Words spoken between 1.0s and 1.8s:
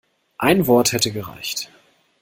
gereicht.